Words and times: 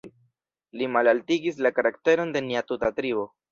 Li 0.79 0.87
malaltigis 0.93 1.61
la 1.67 1.73
karakteron 1.77 2.35
de 2.39 2.45
nia 2.49 2.67
tuta 2.75 2.93
tribo. 3.01 3.31